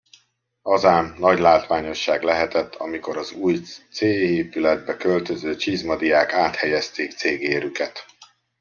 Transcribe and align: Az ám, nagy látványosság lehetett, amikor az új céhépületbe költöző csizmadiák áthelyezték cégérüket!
Az 0.61 0.85
ám, 0.85 1.15
nagy 1.17 1.39
látványosság 1.39 2.23
lehetett, 2.23 2.75
amikor 2.75 3.17
az 3.17 3.31
új 3.31 3.59
céhépületbe 3.91 4.97
költöző 4.97 5.55
csizmadiák 5.55 6.33
áthelyezték 6.33 7.11
cégérüket! 7.11 8.05